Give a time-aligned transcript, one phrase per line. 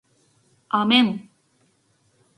[0.79, 1.09] 아멘.